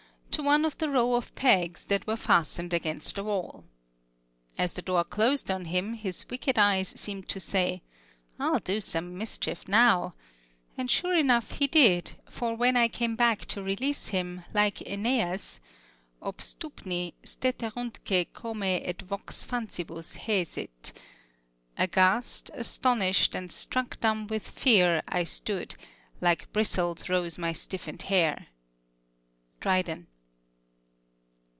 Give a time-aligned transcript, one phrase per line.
[0.31, 3.63] to one of the row of pegs that were fastened against the wall.
[4.57, 7.83] As the door closed on him his wicked eyes seemed to say,
[8.39, 10.15] "I'll do some mischief now;"
[10.77, 15.59] and sure enough he did, for when I came back to release him, like Æneas,
[16.23, 21.01] "Obstupni, steteruntque comæ et vox fancibus hæsit." [Footnote
[21.75, 25.75] 5: "Aghast, astonished, and struck dumb with fear, I stood;
[26.21, 28.47] like bristles rose my stiffened hair."
[29.59, 30.07] DRYDEN.